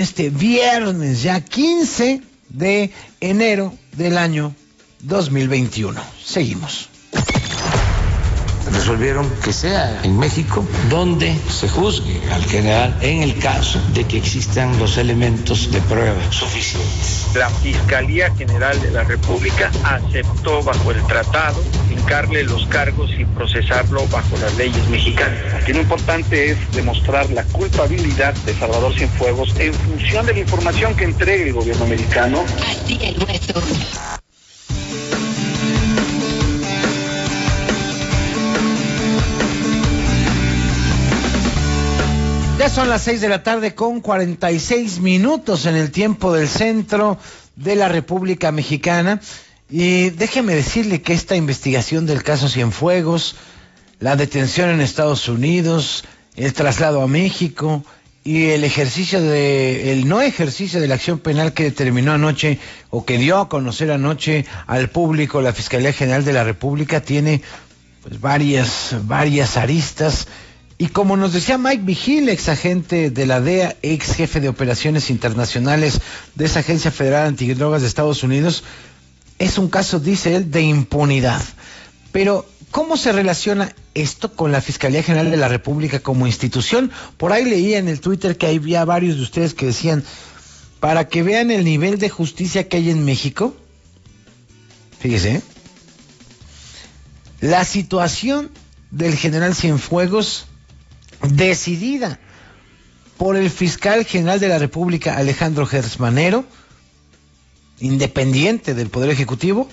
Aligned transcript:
este 0.00 0.30
viernes, 0.30 1.22
ya 1.22 1.42
15 1.42 2.22
de 2.48 2.90
enero 3.20 3.74
del 3.96 4.16
año 4.16 4.54
2021. 5.02 6.00
Seguimos 6.24 6.88
resolvieron 8.72 9.28
que 9.44 9.52
sea 9.52 10.00
en 10.02 10.18
México 10.18 10.64
donde 10.88 11.36
se 11.48 11.68
juzgue 11.68 12.20
al 12.32 12.44
general 12.44 12.96
en 13.02 13.22
el 13.22 13.38
caso 13.38 13.80
de 13.94 14.04
que 14.04 14.16
existan 14.16 14.78
los 14.78 14.96
elementos 14.96 15.70
de 15.70 15.80
prueba 15.82 16.32
suficientes. 16.32 17.26
La 17.34 17.50
Fiscalía 17.50 18.34
General 18.34 18.80
de 18.80 18.90
la 18.90 19.04
República 19.04 19.70
aceptó 19.84 20.62
bajo 20.62 20.92
el 20.92 21.02
tratado 21.06 21.62
los 22.44 22.66
cargos 22.66 23.10
y 23.18 23.24
procesarlo 23.24 24.06
bajo 24.08 24.36
las 24.38 24.56
leyes 24.56 24.88
mexicanas. 24.88 25.38
Aquí 25.54 25.72
lo 25.72 25.80
importante 25.80 26.50
es 26.50 26.58
demostrar 26.72 27.30
la 27.30 27.44
culpabilidad 27.44 28.34
de 28.46 28.54
Salvador 28.54 28.92
Cienfuegos 28.94 29.54
en 29.58 29.72
función 29.72 30.26
de 30.26 30.34
la 30.34 30.38
información 30.40 30.94
que 30.96 31.04
entregue 31.04 31.48
el 31.48 31.52
gobierno 31.52 31.84
americano. 31.84 32.44
Así 32.66 32.98
el 33.02 33.16
Ya 42.58 42.68
son 42.68 42.90
las 42.90 43.02
6 43.02 43.20
de 43.22 43.28
la 43.28 43.42
tarde 43.42 43.74
con 43.74 44.00
46 44.00 45.00
minutos 45.00 45.64
en 45.64 45.76
el 45.76 45.90
tiempo 45.90 46.32
del 46.34 46.48
centro 46.48 47.18
de 47.56 47.76
la 47.76 47.88
República 47.88 48.52
Mexicana. 48.52 49.20
Y 49.70 50.10
déjeme 50.10 50.54
decirle 50.54 51.00
que 51.00 51.12
esta 51.12 51.36
investigación 51.36 52.04
del 52.06 52.22
caso 52.24 52.48
Cienfuegos, 52.48 53.36
la 54.00 54.16
detención 54.16 54.68
en 54.70 54.80
Estados 54.80 55.28
Unidos, 55.28 56.04
el 56.34 56.52
traslado 56.52 57.02
a 57.02 57.06
México 57.06 57.84
y 58.24 58.46
el 58.46 58.64
ejercicio 58.64 59.20
de, 59.20 59.92
el 59.92 60.08
no 60.08 60.20
ejercicio 60.20 60.80
de 60.80 60.88
la 60.88 60.96
acción 60.96 61.20
penal 61.20 61.52
que 61.52 61.64
determinó 61.64 62.12
anoche 62.12 62.58
o 62.90 63.04
que 63.04 63.16
dio 63.16 63.38
a 63.38 63.48
conocer 63.48 63.92
anoche 63.92 64.44
al 64.66 64.90
público 64.90 65.40
la 65.40 65.52
Fiscalía 65.52 65.92
General 65.92 66.24
de 66.24 66.32
la 66.32 66.44
República 66.44 67.00
tiene 67.00 67.40
pues 68.02 68.20
varias, 68.20 68.96
varias 69.04 69.56
aristas. 69.56 70.26
Y 70.78 70.88
como 70.88 71.16
nos 71.16 71.32
decía 71.32 71.58
Mike 71.58 71.82
Vigil, 71.84 72.28
ex 72.28 72.48
agente 72.48 73.10
de 73.10 73.26
la 73.26 73.40
DEA, 73.40 73.76
ex 73.82 74.14
jefe 74.14 74.40
de 74.40 74.48
operaciones 74.48 75.10
internacionales 75.10 76.00
de 76.34 76.46
esa 76.46 76.60
Agencia 76.60 76.90
Federal 76.90 77.26
Antidrogas 77.26 77.82
de 77.82 77.88
Estados 77.88 78.22
Unidos, 78.22 78.64
es 79.40 79.56
un 79.56 79.68
caso, 79.68 79.98
dice 79.98 80.36
él, 80.36 80.50
de 80.50 80.60
impunidad. 80.60 81.42
Pero, 82.12 82.46
¿cómo 82.70 82.98
se 82.98 83.10
relaciona 83.10 83.74
esto 83.94 84.34
con 84.34 84.52
la 84.52 84.60
Fiscalía 84.60 85.02
General 85.02 85.30
de 85.30 85.38
la 85.38 85.48
República 85.48 86.00
como 86.00 86.26
institución? 86.26 86.92
Por 87.16 87.32
ahí 87.32 87.46
leía 87.46 87.78
en 87.78 87.88
el 87.88 88.00
Twitter 88.00 88.36
que 88.36 88.46
había 88.46 88.84
varios 88.84 89.16
de 89.16 89.22
ustedes 89.22 89.54
que 89.54 89.66
decían, 89.66 90.04
para 90.78 91.08
que 91.08 91.22
vean 91.22 91.50
el 91.50 91.64
nivel 91.64 91.98
de 91.98 92.10
justicia 92.10 92.68
que 92.68 92.76
hay 92.76 92.90
en 92.90 93.06
México, 93.06 93.56
fíjese, 94.98 95.42
la 97.40 97.64
situación 97.64 98.50
del 98.90 99.16
general 99.16 99.54
Cienfuegos 99.54 100.44
decidida 101.22 102.20
por 103.16 103.36
el 103.36 103.48
fiscal 103.48 104.04
general 104.04 104.38
de 104.38 104.48
la 104.48 104.58
República, 104.58 105.16
Alejandro 105.16 105.64
Gersmanero, 105.64 106.44
independiente 107.80 108.74
del 108.74 108.90
Poder 108.90 109.10
Ejecutivo, 109.10 109.68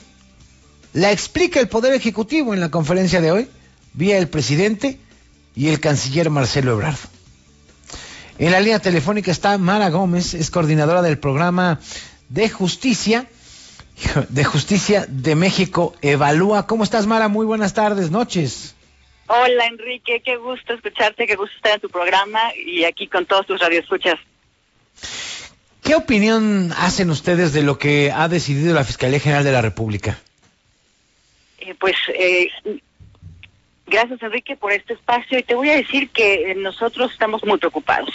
la 0.93 1.11
explica 1.11 1.59
el 1.59 1.67
Poder 1.67 1.93
Ejecutivo 1.93 2.53
en 2.53 2.59
la 2.59 2.71
conferencia 2.71 3.21
de 3.21 3.31
hoy, 3.31 3.47
vía 3.93 4.17
el 4.17 4.29
presidente 4.29 4.97
y 5.55 5.67
el 5.67 5.79
canciller 5.79 6.29
Marcelo 6.29 6.73
Ebrard. 6.73 6.97
En 8.39 8.51
la 8.51 8.59
línea 8.59 8.79
telefónica 8.79 9.31
está 9.31 9.57
Mara 9.57 9.89
Gómez, 9.89 10.33
es 10.33 10.51
coordinadora 10.51 11.01
del 11.01 11.17
programa 11.17 11.79
de 12.29 12.49
justicia, 12.49 13.27
de 14.29 14.43
justicia 14.43 15.05
de 15.07 15.35
México 15.35 15.95
Evalúa. 16.01 16.67
¿Cómo 16.67 16.83
estás, 16.83 17.07
Mara? 17.07 17.27
Muy 17.27 17.45
buenas 17.45 17.73
tardes, 17.73 18.11
noches. 18.11 18.75
Hola 19.29 19.65
Enrique, 19.65 20.21
qué 20.23 20.37
gusto 20.37 20.73
escucharte, 20.73 21.27
qué 21.27 21.35
gusto 21.35 21.53
estar 21.57 21.73
en 21.73 21.81
tu 21.81 21.89
programa 21.89 22.39
y 22.55 22.85
aquí 22.85 23.07
con 23.07 23.25
todos 23.25 23.45
tus 23.45 23.59
radioescuchas. 23.59 24.15
¿Qué 25.87 25.95
opinión 25.95 26.73
hacen 26.77 27.09
ustedes 27.09 27.53
de 27.53 27.63
lo 27.63 27.79
que 27.79 28.11
ha 28.11 28.27
decidido 28.27 28.73
la 28.73 28.83
Fiscalía 28.83 29.21
General 29.21 29.45
de 29.45 29.53
la 29.53 29.61
República? 29.61 30.19
Eh, 31.59 31.73
pues 31.79 31.95
eh, 32.13 32.49
gracias 33.85 34.21
Enrique 34.21 34.57
por 34.57 34.73
este 34.73 34.95
espacio 34.95 35.39
y 35.39 35.43
te 35.43 35.55
voy 35.55 35.69
a 35.69 35.77
decir 35.77 36.09
que 36.09 36.53
nosotros 36.57 37.13
estamos 37.13 37.41
muy 37.45 37.57
preocupados. 37.57 38.09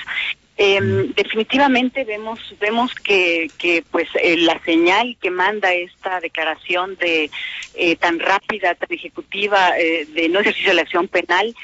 Eh, 0.58 1.10
definitivamente 1.16 2.04
vemos 2.04 2.38
vemos 2.60 2.94
que, 2.94 3.50
que 3.56 3.82
pues 3.90 4.06
eh, 4.22 4.36
la 4.36 4.62
señal 4.64 5.16
que 5.20 5.30
manda 5.30 5.72
esta 5.72 6.20
declaración 6.20 6.94
de 6.96 7.30
eh, 7.74 7.96
tan 7.96 8.20
rápida, 8.20 8.74
tan 8.74 8.92
ejecutiva 8.92 9.78
eh, 9.78 10.04
de 10.12 10.28
no 10.28 10.40
ejercicio 10.40 10.68
de 10.70 10.74
la 10.74 10.82
acción 10.82 11.08
penal, 11.08 11.54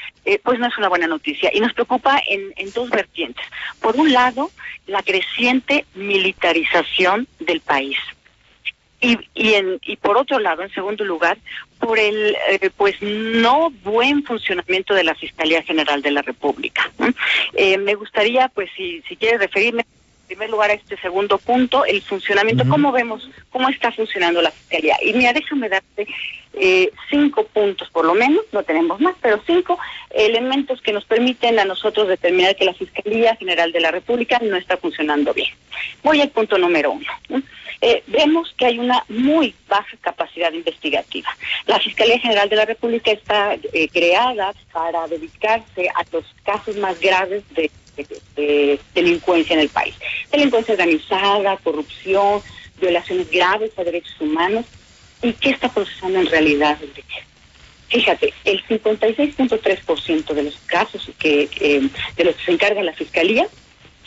pues 0.43 0.59
no 0.59 0.67
es 0.67 0.77
una 0.77 0.89
buena 0.89 1.07
noticia 1.07 1.49
y 1.53 1.59
nos 1.59 1.73
preocupa 1.73 2.21
en, 2.27 2.53
en 2.55 2.71
dos 2.73 2.89
vertientes. 2.89 3.43
Por 3.79 3.95
un 3.95 4.11
lado, 4.13 4.51
la 4.85 5.01
creciente 5.01 5.85
militarización 5.95 7.27
del 7.39 7.61
país. 7.61 7.97
Y, 9.01 9.17
y, 9.33 9.53
en, 9.53 9.79
y 9.85 9.95
por 9.95 10.17
otro 10.17 10.39
lado, 10.39 10.61
en 10.61 10.73
segundo 10.73 11.05
lugar, 11.05 11.37
por 11.79 11.97
el 11.97 12.35
eh, 12.49 12.69
pues 12.75 12.95
no 13.01 13.69
buen 13.83 14.23
funcionamiento 14.23 14.93
de 14.93 15.05
la 15.05 15.15
Fiscalía 15.15 15.63
General 15.63 16.01
de 16.01 16.11
la 16.11 16.21
República. 16.21 16.91
Eh, 17.53 17.77
me 17.77 17.95
gustaría, 17.95 18.49
pues, 18.49 18.69
si, 18.75 19.01
si 19.07 19.15
quieres 19.15 19.39
referirme 19.39 19.83
en 19.83 20.27
primer 20.27 20.49
lugar 20.49 20.69
a 20.69 20.73
este 20.73 20.97
segundo 20.97 21.37
punto, 21.37 21.85
el 21.85 22.01
funcionamiento, 22.01 22.67
cómo 22.67 22.91
vemos, 22.91 23.27
cómo 23.51 23.69
está 23.69 23.91
funcionando 23.91 24.41
la 24.41 24.51
Fiscalía. 24.51 24.97
Y 25.01 25.13
mira, 25.13 25.31
déjame 25.31 25.69
darte 25.69 26.05
eh, 26.53 26.91
cinco 27.09 27.45
puntos 27.45 27.89
por 27.89 28.05
lo 28.05 28.13
menos, 28.13 28.43
no 28.51 28.63
tenemos 28.63 28.99
más, 28.99 29.15
pero 29.21 29.41
cinco 29.47 29.79
elementos 30.09 30.81
que 30.81 30.91
nos 30.91 31.05
permiten 31.05 31.57
a 31.57 31.65
nosotros 31.65 32.09
determinar 32.09 32.55
que 32.55 32.65
la 32.65 32.73
Fiscalía 32.73 33.35
General 33.37 33.71
de 33.71 33.79
la 33.79 33.91
República 33.91 34.39
no 34.41 34.57
está 34.57 34.75
funcionando 34.77 35.33
bien. 35.33 35.53
Voy 36.03 36.19
al 36.19 36.29
punto 36.29 36.57
número 36.57 36.91
uno 36.91 37.41
eh, 37.81 38.03
vemos 38.07 38.53
que 38.57 38.65
hay 38.65 38.79
una 38.79 39.03
muy 39.07 39.55
baja 39.67 39.95
capacidad 40.01 40.51
investigativa. 40.51 41.29
La 41.65 41.79
Fiscalía 41.79 42.19
General 42.19 42.49
de 42.49 42.55
la 42.55 42.65
República 42.65 43.11
está 43.11 43.53
eh, 43.53 43.87
creada 43.89 44.53
para 44.73 45.07
dedicarse 45.07 45.89
a 45.89 46.03
los 46.11 46.25
casos 46.43 46.75
más 46.77 46.99
graves 46.99 47.43
de, 47.51 47.71
delincuencia 48.93 49.53
en 49.53 49.59
el 49.59 49.69
país. 49.69 49.93
Delincuencia 50.31 50.73
organizada, 50.73 51.57
corrupción, 51.57 52.41
violaciones 52.79 53.29
graves 53.29 53.71
a 53.77 53.83
derechos 53.83 54.15
humanos. 54.21 54.65
¿Y 55.21 55.33
qué 55.33 55.49
está 55.49 55.69
procesando 55.69 56.19
en 56.19 56.27
realidad, 56.27 56.77
Fíjate, 57.89 58.33
el 58.45 58.63
56.3% 58.67 60.33
de 60.33 60.43
los 60.43 60.55
casos 60.67 61.09
que 61.17 61.49
eh, 61.59 61.89
de 62.15 62.23
los 62.23 62.35
que 62.35 62.45
se 62.45 62.51
encarga 62.51 62.83
la 62.83 62.93
Fiscalía 62.93 63.47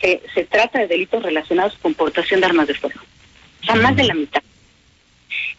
eh, 0.02 0.22
se 0.32 0.44
trata 0.44 0.78
de 0.78 0.86
delitos 0.86 1.22
relacionados 1.22 1.76
con 1.82 1.92
portación 1.94 2.40
de 2.40 2.46
armas 2.46 2.68
de 2.68 2.74
fuego 2.74 3.00
o 3.62 3.66
sea, 3.66 3.76
más 3.76 3.96
de 3.96 4.04
la 4.04 4.14
mitad. 4.14 4.42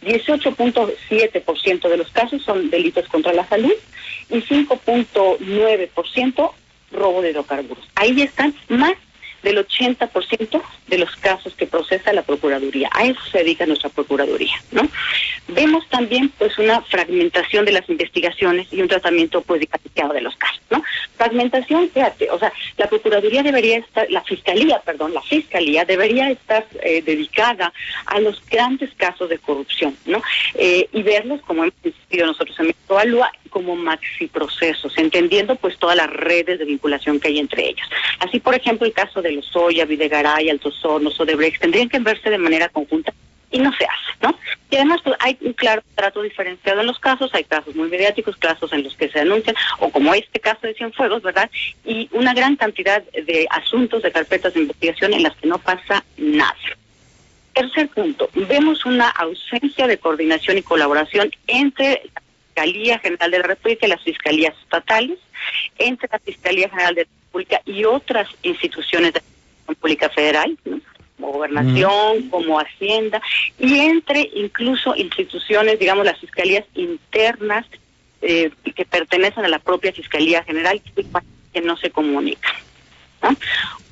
18.7% 0.02 1.88
de 1.88 1.96
los 1.96 2.10
casos 2.10 2.42
son 2.42 2.68
delitos 2.70 3.08
contra 3.08 3.32
la 3.32 3.48
salud 3.48 3.72
y 4.28 4.36
5.9% 4.36 6.52
robo 6.92 7.22
de 7.22 7.30
hidrocarburos. 7.30 7.88
Ahí 7.94 8.20
están 8.22 8.54
más 8.68 8.92
del 9.44 9.64
80% 9.64 10.62
de 10.88 10.98
los 10.98 11.14
casos 11.16 11.54
que 11.54 11.66
procesa 11.66 12.12
la 12.12 12.22
Procuraduría. 12.22 12.88
A 12.92 13.04
eso 13.04 13.20
se 13.30 13.38
dedica 13.38 13.66
nuestra 13.66 13.90
Procuraduría, 13.90 14.56
¿no? 14.72 14.82
Vemos 15.48 15.88
también 15.88 16.30
pues 16.38 16.58
una 16.58 16.80
fragmentación 16.82 17.64
de 17.64 17.72
las 17.72 17.88
investigaciones 17.88 18.66
y 18.72 18.82
un 18.82 18.88
tratamiento 18.88 19.42
pues 19.42 19.60
de 19.94 20.20
los 20.20 20.36
casos, 20.36 20.60
¿no? 20.70 20.82
Fragmentación, 21.16 21.88
fíjate, 21.90 22.30
o 22.30 22.38
sea, 22.38 22.52
la 22.76 22.88
Procuraduría 22.88 23.42
debería 23.42 23.78
estar, 23.78 24.10
la 24.10 24.22
Fiscalía, 24.22 24.80
perdón, 24.84 25.14
la 25.14 25.22
Fiscalía 25.22 25.84
debería 25.84 26.30
estar 26.30 26.66
eh, 26.82 27.02
dedicada 27.02 27.72
a 28.06 28.20
los 28.20 28.44
grandes 28.46 28.90
casos 28.96 29.28
de 29.28 29.38
corrupción, 29.38 29.96
¿no? 30.06 30.20
Eh, 30.54 30.88
y 30.92 31.02
verlos 31.02 31.40
como 31.42 31.62
hemos 31.62 31.74
insistido 31.84 32.26
nosotros 32.26 32.58
en 32.58 32.66
México 32.66 32.98
como 33.54 33.76
maxi 33.76 34.26
procesos, 34.26 34.98
entendiendo 34.98 35.54
pues 35.54 35.78
todas 35.78 35.96
las 35.96 36.10
redes 36.10 36.58
de 36.58 36.64
vinculación 36.64 37.20
que 37.20 37.28
hay 37.28 37.38
entre 37.38 37.68
ellos. 37.68 37.88
Así, 38.18 38.40
por 38.40 38.56
ejemplo, 38.56 38.84
el 38.84 38.92
caso 38.92 39.22
de 39.22 39.30
Lozoya, 39.30 39.84
Videgaray, 39.84 40.50
Altos 40.50 40.84
Hornos 40.84 41.20
o 41.20 41.24
de 41.24 41.36
Brecht 41.36 41.60
tendrían 41.60 41.88
que 41.88 42.00
verse 42.00 42.30
de 42.30 42.38
manera 42.38 42.68
conjunta 42.68 43.14
y 43.52 43.60
no 43.60 43.72
se 43.74 43.84
hace, 43.84 44.18
¿no? 44.20 44.36
Y 44.68 44.74
además 44.74 45.00
pues, 45.04 45.14
hay 45.20 45.38
un 45.42 45.52
claro 45.52 45.84
trato 45.94 46.20
diferenciado 46.20 46.80
en 46.80 46.88
los 46.88 46.98
casos, 46.98 47.30
hay 47.32 47.44
casos 47.44 47.76
muy 47.76 47.88
mediáticos, 47.88 48.36
casos 48.36 48.72
en 48.72 48.82
los 48.82 48.96
que 48.96 49.08
se 49.08 49.20
anuncian, 49.20 49.54
o 49.78 49.90
como 49.90 50.12
este 50.14 50.40
caso 50.40 50.66
de 50.66 50.74
Cienfuegos, 50.74 51.22
¿verdad? 51.22 51.48
Y 51.84 52.08
una 52.10 52.34
gran 52.34 52.56
cantidad 52.56 53.04
de 53.04 53.46
asuntos, 53.50 54.02
de 54.02 54.10
carpetas 54.10 54.54
de 54.54 54.62
investigación 54.62 55.14
en 55.14 55.22
las 55.22 55.36
que 55.36 55.46
no 55.46 55.58
pasa 55.58 56.04
nada. 56.16 56.56
Tercer 57.52 57.88
punto, 57.90 58.28
vemos 58.34 58.84
una 58.84 59.10
ausencia 59.10 59.86
de 59.86 59.98
coordinación 59.98 60.58
y 60.58 60.62
colaboración 60.62 61.30
entre 61.46 62.02
Fiscalía 62.54 62.98
General 63.00 63.30
de 63.30 63.38
la 63.38 63.46
República 63.46 63.86
y 63.86 63.88
las 63.90 64.02
fiscalías 64.02 64.54
estatales, 64.62 65.18
entre 65.78 66.08
la 66.10 66.18
Fiscalía 66.20 66.68
General 66.68 66.94
de 66.94 67.02
la 67.02 67.08
República 67.26 67.60
y 67.66 67.84
otras 67.84 68.28
instituciones 68.42 69.12
de 69.12 69.22
Pública 69.74 70.08
Federal, 70.10 70.56
como 71.16 71.32
gobernación, 71.32 72.28
como 72.30 72.60
hacienda, 72.60 73.20
y 73.58 73.80
entre 73.80 74.30
incluso 74.34 74.94
instituciones, 74.94 75.80
digamos, 75.80 76.04
las 76.06 76.20
fiscalías 76.20 76.64
internas 76.74 77.66
eh, 78.22 78.52
que 78.74 78.84
pertenecen 78.84 79.44
a 79.44 79.48
la 79.48 79.58
propia 79.58 79.92
Fiscalía 79.92 80.44
General, 80.44 80.80
que 81.52 81.60
no 81.60 81.76
se 81.76 81.90
comunican. 81.90 82.54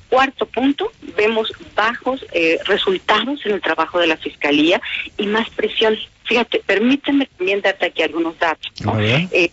Cuarto 0.09 0.45
punto, 0.45 0.91
vemos 1.17 1.51
bajos 1.75 2.25
eh, 2.31 2.59
resultados 2.65 3.45
en 3.45 3.53
el 3.53 3.61
trabajo 3.61 3.99
de 3.99 4.07
la 4.07 4.15
Fiscalía 4.15 4.81
y 5.17 5.25
más 5.25 5.49
presión. 5.49 5.97
Fíjate, 6.25 6.61
permíteme 6.65 7.27
también 7.37 7.61
darte 7.61 7.87
aquí 7.87 8.01
algunos 8.01 8.37
datos. 8.39 8.71
Eh, 8.99 9.51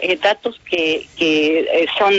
eh, 0.00 0.16
datos 0.16 0.60
que, 0.68 1.06
que 1.16 1.86
son 1.98 2.14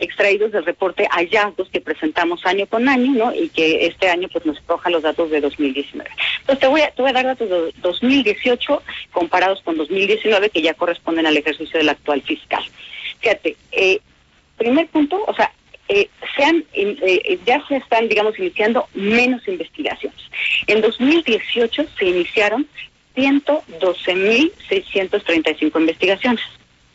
extraídos 0.00 0.52
del 0.52 0.64
reporte 0.64 1.06
hallazgos 1.10 1.68
que 1.70 1.80
presentamos 1.80 2.44
año 2.44 2.66
con 2.66 2.88
año, 2.88 3.12
¿no? 3.12 3.34
Y 3.34 3.48
que 3.50 3.86
este 3.86 4.08
año 4.08 4.28
pues 4.32 4.44
nos 4.44 4.58
arroja 4.58 4.90
los 4.90 5.02
datos 5.02 5.30
de 5.30 5.40
2019. 5.40 6.10
Entonces 6.40 6.60
te 6.60 6.66
voy 6.66 6.80
a, 6.80 6.90
te 6.90 7.02
voy 7.02 7.10
a 7.10 7.14
dar 7.14 7.26
datos 7.26 7.48
de 7.48 7.72
2018 7.80 8.82
comparados 9.12 9.62
con 9.62 9.76
2019 9.76 10.50
que 10.50 10.62
ya 10.62 10.74
corresponden 10.74 11.26
al 11.26 11.36
ejercicio 11.36 11.78
del 11.78 11.90
actual 11.90 12.22
fiscal. 12.22 12.64
Fíjate, 13.20 13.56
primer 14.56 14.88
punto, 14.88 15.22
o 15.26 15.34
sea, 15.34 15.52
eh, 15.88 16.08
eh, 16.72 17.38
ya 17.46 17.64
se 17.68 17.76
están, 17.76 18.08
digamos, 18.08 18.38
iniciando 18.38 18.88
menos 18.94 19.46
investigaciones. 19.46 20.18
En 20.66 20.80
2018 20.80 21.86
se 21.98 22.04
iniciaron 22.04 22.66
112.635 23.16 25.80
investigaciones. 25.80 26.44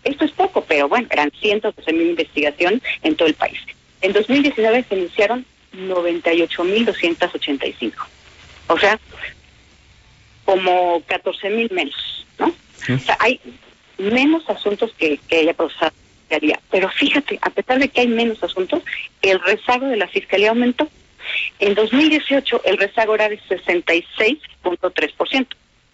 Esto 0.03 0.25
es 0.25 0.31
poco, 0.31 0.65
pero 0.65 0.89
bueno, 0.89 1.07
eran 1.11 1.29
112.000 1.31 2.09
investigaciones 2.09 2.81
en 3.03 3.15
todo 3.15 3.27
el 3.27 3.35
país. 3.35 3.59
En 4.01 4.13
2019 4.13 4.85
se 4.87 4.95
iniciaron 4.95 5.45
98.285. 5.73 7.93
O 8.67 8.79
sea, 8.79 8.99
como 10.45 11.01
14.000 11.01 11.71
menos, 11.71 12.25
¿no? 12.39 12.47
O 12.47 12.99
sea, 12.99 13.17
hay 13.19 13.39
menos 13.97 14.49
asuntos 14.49 14.93
que, 14.97 15.19
que 15.27 15.37
haya 15.37 15.53
procesado 15.53 15.91
pero 16.69 16.89
fíjate, 16.89 17.39
a 17.41 17.49
pesar 17.49 17.79
de 17.79 17.89
que 17.89 18.01
hay 18.01 18.07
menos 18.07 18.43
asuntos, 18.43 18.83
el 19.21 19.39
rezago 19.39 19.87
de 19.87 19.97
la 19.97 20.07
Fiscalía 20.07 20.49
aumentó. 20.49 20.87
En 21.59 21.75
2018 21.75 22.61
el 22.65 22.77
rezago 22.77 23.15
era 23.15 23.29
de 23.29 23.39
66.3%, 23.41 24.97
el 25.03 25.47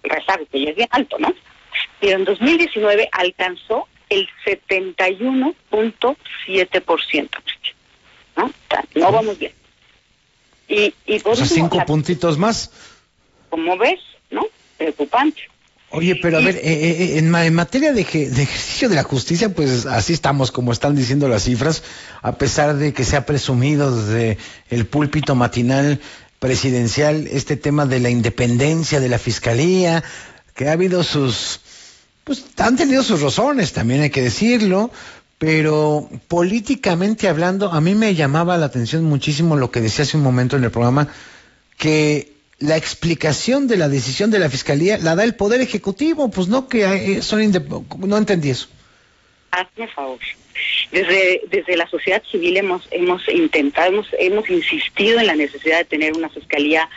rezago 0.09 0.45
que 0.51 0.61
ya 0.61 0.71
es 0.71 0.75
bien 0.75 0.89
alto, 0.91 1.17
¿no? 1.19 1.33
Pero 1.99 2.17
en 2.17 2.25
2019 2.25 3.09
alcanzó 3.11 3.87
el 4.09 4.27
71.7%. 4.45 7.29
¿no? 8.37 8.51
no 8.95 9.11
vamos 9.11 9.37
bien. 9.37 9.51
Y, 10.67 10.93
y 11.05 11.19
por 11.19 11.33
o 11.33 11.45
cinco 11.45 11.83
puntitos 11.85 12.37
más. 12.37 12.71
Como 13.49 13.77
ves, 13.77 13.99
¿no? 14.29 14.45
Preocupante. 14.77 15.41
Oye, 15.89 16.15
pero 16.21 16.37
a 16.37 16.41
ver, 16.41 16.57
eh, 16.57 16.61
eh, 16.63 17.15
eh, 17.15 17.17
en, 17.17 17.53
materia 17.53 17.93
de, 17.93 18.01
ejercicio 18.01 18.89
de 18.89 18.95
la 18.95 19.03
justicia, 19.03 19.53
pues 19.53 19.85
así 19.85 20.11
estamos, 20.11 20.51
como 20.51 20.73
están 20.73 20.95
diciendo 20.95 21.29
las 21.29 21.43
cifras, 21.43 21.81
a 22.21 22.33
pesar 22.33 22.75
de 22.75 22.91
que 22.91 23.05
se 23.05 23.15
ha 23.15 23.25
presumido 23.25 23.95
desde 23.95 24.37
el 24.69 24.85
púlpito 24.85 25.33
matinal 25.33 26.01
presidencial 26.39 27.27
este 27.31 27.57
tema 27.57 27.85
de 27.85 27.99
la 27.99 28.09
independencia 28.09 28.99
de 28.99 29.09
la 29.09 29.17
fiscalía, 29.17 30.03
que 30.55 30.69
ha 30.69 30.73
habido 30.73 31.03
sus, 31.03 31.61
pues 32.23 32.43
han 32.57 32.75
tenido 32.75 33.03
sus 33.03 33.21
razones, 33.21 33.73
también 33.73 34.01
hay 34.01 34.09
que 34.09 34.21
decirlo, 34.21 34.91
pero 35.37 36.09
políticamente 36.27 37.27
hablando, 37.27 37.71
a 37.71 37.81
mí 37.81 37.95
me 37.95 38.15
llamaba 38.15 38.57
la 38.57 38.67
atención 38.67 39.03
muchísimo 39.03 39.55
lo 39.55 39.71
que 39.71 39.81
decía 39.81 40.03
hace 40.03 40.17
un 40.17 40.23
momento 40.23 40.57
en 40.57 40.63
el 40.63 40.71
programa, 40.71 41.09
que 41.77 42.33
la 42.59 42.75
explicación 42.75 43.67
de 43.67 43.77
la 43.77 43.87
decisión 43.87 44.31
de 44.31 44.39
la 44.39 44.49
fiscalía 44.49 44.97
la 44.97 45.15
da 45.15 45.23
el 45.23 45.35
poder 45.35 45.61
ejecutivo, 45.61 46.29
pues 46.29 46.47
no 46.47 46.67
que 46.67 47.17
eh, 47.17 47.21
son 47.21 47.39
no 47.99 48.17
entendí 48.17 48.49
eso. 48.49 48.67
Hazme 49.57 49.87
favor. 49.87 50.19
Desde, 50.91 51.41
desde 51.49 51.75
la 51.75 51.87
sociedad 51.87 52.21
civil 52.29 52.57
hemos 52.57 52.87
hemos 52.91 53.27
intentado, 53.29 53.89
hemos, 53.89 54.07
hemos 54.19 54.49
insistido 54.49 55.19
en 55.19 55.27
la 55.27 55.35
necesidad 55.35 55.79
de 55.79 55.85
tener 55.85 56.13
una 56.13 56.29
fiscalía 56.29 56.87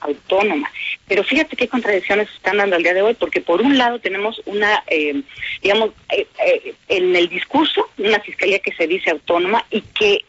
autónoma. 0.00 0.70
Pero 1.06 1.24
fíjate 1.24 1.56
qué 1.56 1.68
contradicciones 1.68 2.28
están 2.34 2.58
dando 2.58 2.76
al 2.76 2.82
día 2.82 2.94
de 2.94 3.02
hoy, 3.02 3.14
porque 3.14 3.40
por 3.40 3.60
un 3.62 3.78
lado 3.78 3.98
tenemos 3.98 4.40
una, 4.46 4.82
eh, 4.86 5.22
digamos, 5.62 5.90
eh, 6.10 6.26
eh, 6.44 6.74
en 6.88 7.16
el 7.16 7.28
discurso, 7.28 7.88
una 7.96 8.20
fiscalía 8.20 8.58
que 8.58 8.72
se 8.72 8.86
dice 8.86 9.10
autónoma 9.10 9.64
y 9.70 9.80
que 9.80 10.24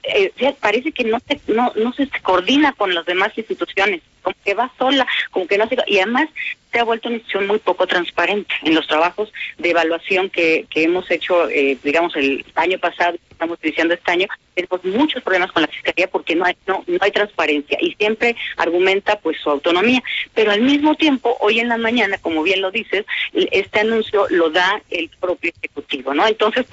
parece 0.60 0.92
que 0.92 1.04
no, 1.04 1.18
no, 1.48 1.74
no 1.76 1.94
se 1.94 2.10
coordina 2.22 2.74
con 2.74 2.94
las 2.94 3.06
demás 3.06 3.38
instituciones, 3.38 4.02
como 4.22 4.36
que 4.44 4.54
va 4.54 4.72
sola, 4.78 5.08
como 5.32 5.48
que 5.48 5.58
no 5.58 5.68
se... 5.68 5.78
Y 5.88 5.98
además 5.98 6.30
se 6.72 6.80
ha 6.80 6.84
vuelto 6.84 7.08
una 7.08 7.18
institución 7.18 7.48
muy 7.48 7.60
poco 7.60 7.88
transparente 7.88 8.54
en 8.64 8.76
los 8.76 8.88
trabajos 8.88 9.32
de 9.58 9.72
evaluación 9.72 10.30
que, 10.30 10.66
que 10.70 10.84
hemos 10.84 11.10
hecho, 11.10 11.48
digamos, 11.48 12.16
el 12.16 12.46
año 12.56 12.78
pasado, 12.80 13.18
estamos 13.40 13.62
diciendo 13.62 13.94
este 13.94 14.12
año, 14.12 14.28
tenemos 14.54 14.84
muchos 14.84 15.24
problemas 15.24 15.54
con 15.54 15.62
la 15.62 15.70
fiscalía 15.70 16.10
porque 16.10 16.36
no 16.36 16.44
hay, 16.44 16.58
no, 16.68 16.84
no 16.86 16.98
hay 17.00 17.12
transparencia 17.12 17.78
y 17.80 17.94
siempre 17.96 18.36
argumenta 18.58 19.18
pues 19.20 19.38
su 19.42 19.50
autonomía. 19.50 20.04
Pero 20.34 20.52
al 20.52 20.62
mismo 20.62 20.96
tiempo, 20.96 21.38
hoy 21.40 21.62
en 21.62 21.70
la 21.70 21.78
mañana, 21.78 22.18
como 22.18 22.44
bien 22.44 22.62
lo 22.62 22.70
dices, 22.70 23.06
este 23.34 23.80
anuncio 23.80 24.28
lo 24.30 24.50
da 24.50 24.82
el 24.90 25.10
propio 25.22 25.54
Ejecutivo, 25.62 26.14
¿no? 26.14 26.28
Entonces, 26.28 26.66